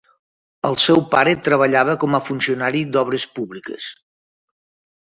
[0.69, 3.93] El seu pare treballava com a funcionari d'obres públiques.